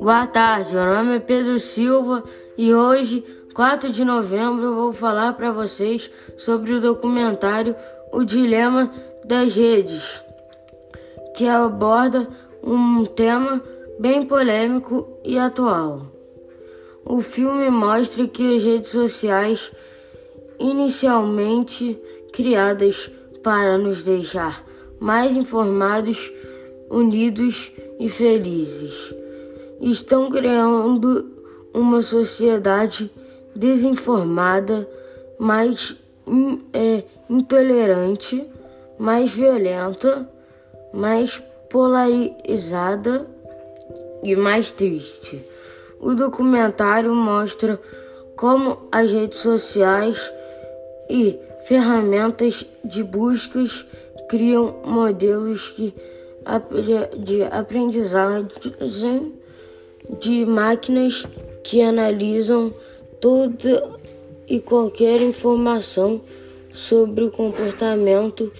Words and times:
Boa 0.00 0.26
tarde, 0.26 0.74
meu 0.74 0.84
nome 0.86 1.16
é 1.16 1.18
Pedro 1.18 1.58
Silva 1.58 2.22
e 2.56 2.72
hoje, 2.72 3.24
4 3.54 3.90
de 3.90 4.04
novembro, 4.04 4.64
eu 4.64 4.74
vou 4.74 4.92
falar 4.92 5.32
para 5.32 5.50
vocês 5.50 6.10
sobre 6.36 6.74
o 6.74 6.80
documentário 6.80 7.74
O 8.12 8.22
Dilema 8.22 8.92
das 9.24 9.56
Redes, 9.56 10.20
que 11.36 11.48
aborda 11.48 12.28
um 12.62 13.04
tema 13.04 13.60
bem 13.98 14.24
polêmico 14.24 15.18
e 15.24 15.36
atual. 15.36 16.02
O 17.04 17.20
filme 17.20 17.68
mostra 17.70 18.28
que 18.28 18.56
as 18.56 18.62
redes 18.62 18.90
sociais, 18.90 19.72
inicialmente 20.60 22.00
criadas 22.32 23.10
para 23.42 23.76
nos 23.76 24.04
deixar 24.04 24.73
mais 25.00 25.36
informados, 25.36 26.32
unidos 26.90 27.72
e 27.98 28.08
felizes 28.08 29.14
estão 29.80 30.30
criando 30.30 31.30
uma 31.72 32.02
sociedade 32.02 33.10
desinformada, 33.54 34.88
mais 35.38 35.94
in, 36.26 36.60
é, 36.72 37.02
intolerante, 37.28 38.44
mais 38.98 39.30
violenta, 39.30 40.28
mais 40.92 41.42
polarizada 41.68 43.26
e 44.22 44.34
mais 44.36 44.70
triste. 44.70 45.44
O 46.00 46.14
documentário 46.14 47.14
mostra 47.14 47.80
como 48.36 48.88
as 48.90 49.10
redes 49.10 49.38
sociais 49.38 50.30
e 51.08 51.38
ferramentas 51.66 52.66
de 52.84 53.02
buscas 53.02 53.86
criam 54.28 54.74
modelos 54.84 55.68
que, 55.70 55.94
de 57.18 57.42
aprendizagem 57.42 58.46
de 60.20 60.44
máquinas 60.44 61.24
que 61.62 61.80
analisam 61.80 62.72
toda 63.20 63.98
e 64.46 64.60
qualquer 64.60 65.20
informação 65.20 66.20
sobre 66.72 67.24
o 67.24 67.30
comportamento 67.30 68.52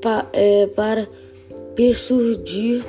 pa, 0.00 0.26
é, 0.32 0.66
para 0.68 1.08
persuadir 1.74 2.84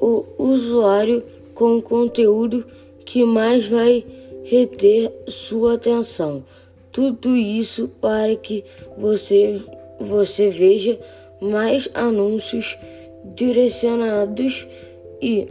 o 0.00 0.24
usuário 0.36 1.22
com 1.54 1.78
o 1.78 1.82
conteúdo 1.82 2.64
que 3.04 3.24
mais 3.24 3.66
vai 3.68 4.04
reter 4.44 5.12
sua 5.28 5.74
atenção. 5.74 6.44
Tudo 6.90 7.36
isso 7.36 7.88
para 8.00 8.34
que 8.36 8.64
você, 8.98 9.60
você 9.98 10.50
veja 10.50 10.98
mais 11.42 11.90
anúncios 11.92 12.78
direcionados 13.34 14.66
e 15.20 15.46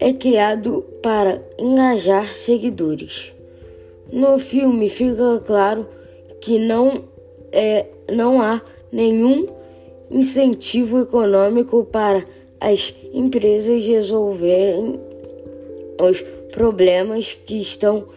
é 0.00 0.12
criado 0.12 0.82
para 1.00 1.40
engajar 1.56 2.34
seguidores. 2.34 3.32
No 4.12 4.36
filme 4.40 4.90
fica 4.90 5.40
claro 5.46 5.86
que 6.40 6.58
não, 6.58 7.04
é, 7.52 7.86
não 8.12 8.42
há 8.42 8.60
nenhum 8.90 9.46
incentivo 10.10 10.98
econômico 10.98 11.84
para 11.84 12.24
as 12.60 12.92
empresas 13.14 13.86
resolverem 13.86 14.98
os 16.00 16.20
problemas 16.50 17.40
que 17.46 17.60
estão 17.60 18.08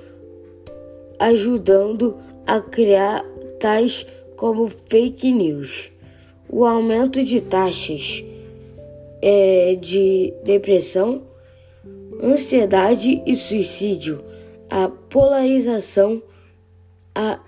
ajudando 1.19 2.17
a 2.47 2.59
criar 2.61 3.23
tais 3.59 4.05
como 4.35 4.69
fake 4.69 5.31
news. 5.31 5.91
o 6.49 6.65
aumento 6.65 7.23
de 7.23 7.41
taxas 7.41 8.23
é, 9.21 9.75
de 9.79 10.33
depressão, 10.43 11.21
ansiedade 12.23 13.21
e 13.25 13.35
suicídio, 13.35 14.23
a 14.69 14.87
polarização, 14.87 16.23
a 17.13 17.39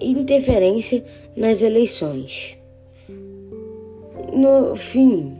interferência 0.00 1.04
nas 1.34 1.62
eleições. 1.62 2.56
No 4.32 4.76
fim, 4.76 5.38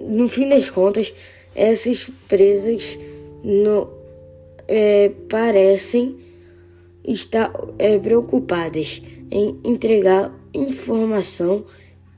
no 0.00 0.26
fim 0.26 0.48
das 0.48 0.68
contas, 0.70 1.12
essas 1.54 2.10
presas 2.26 2.98
no, 3.44 3.88
é, 4.66 5.10
parecem 5.28 6.19
estar 7.04 7.52
é, 7.78 7.98
preocupadas 7.98 9.02
em 9.30 9.58
entregar 9.64 10.32
informação 10.52 11.64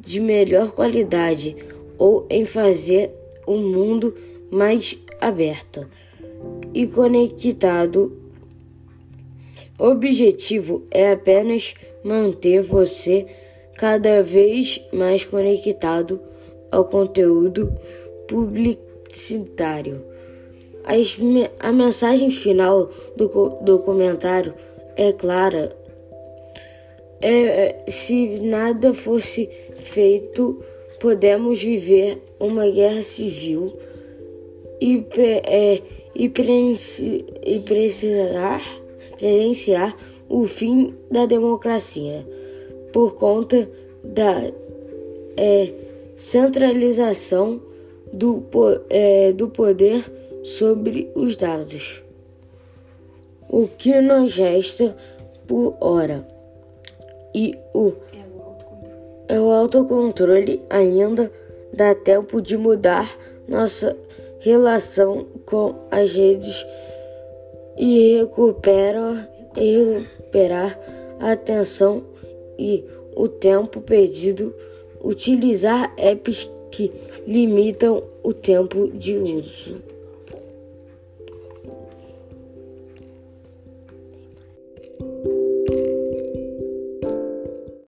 de 0.01 0.21
melhor 0.21 0.73
qualidade 0.73 1.57
ou 1.99 2.27
em 2.29 2.45
fazer 2.45 3.11
um 3.47 3.59
mundo 3.59 4.15
mais 4.51 4.99
aberto 5.21 5.87
e 6.75 6.87
conectado. 6.87 8.17
O 9.79 9.87
objetivo 9.87 10.83
é 10.91 11.13
apenas 11.13 11.75
manter 12.05 12.63
você 12.63 13.27
cada 13.77 14.23
vez 14.23 14.81
mais 14.93 15.25
conectado 15.25 16.21
ao 16.71 16.85
conteúdo 16.85 17.73
publicitário. 18.29 20.05
A 21.61 21.73
mensagem 21.73 22.31
final 22.31 22.89
do 23.17 23.29
documentário 23.63 24.55
é 24.97 25.13
clara. 25.13 25.77
É, 27.21 27.77
se 27.89 28.41
nada 28.41 28.93
fosse 28.93 29.49
feito, 29.77 30.63
podemos 30.99 31.63
viver 31.63 32.21
uma 32.41 32.69
guerra 32.69 33.03
civil 33.03 33.73
e, 34.81 35.05
é, 35.17 35.81
e, 36.15 36.25
e 37.45 37.61
precisar 37.61 38.61
presenciar 39.17 39.97
o 40.29 40.45
fim 40.47 40.95
da 41.09 41.27
democracia 41.27 42.27
por 42.93 43.15
conta 43.15 43.71
da 44.03 44.51
é, 45.37 45.73
centralização 46.17 47.63
do, 48.13 48.45
é, 48.91 49.33
do 49.33 49.49
poder 49.49 50.05
sobre 50.43 51.09
os 51.15 51.37
dados. 51.37 52.03
O 53.53 53.69
que 53.69 54.01
nos 54.01 54.35
resta 54.35 54.97
por 55.47 55.77
hora 55.79 56.27
e 57.35 57.55
o 57.75 57.93
é 59.29 59.39
o 59.39 59.51
autocontrole 59.51 60.63
ainda 60.71 61.31
dá 61.71 61.95
tempo 61.95 62.41
de 62.41 62.57
mudar 62.57 63.15
nossa 63.47 63.95
relação 64.41 65.27
com 65.45 65.75
as 65.91 66.15
redes 66.15 66.65
e 67.77 68.21
recupera, 68.21 69.31
e 69.55 69.99
recuperar 69.99 70.81
a 71.21 71.33
atenção 71.33 72.03
e 72.59 72.83
o 73.15 73.29
tempo 73.29 73.83
perdido, 73.83 74.55
utilizar 75.05 75.93
apps 75.99 76.51
que 76.71 76.91
limitam 77.27 78.03
o 78.23 78.33
tempo 78.33 78.89
de 78.89 79.15
uso. 79.19 79.75